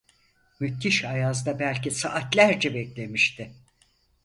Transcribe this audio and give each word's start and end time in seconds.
Müthiş 0.59 1.03
ayazda 1.05 1.59
belki 1.59 1.91
saatlerce 1.91 2.73
beklemişti… 2.75 3.51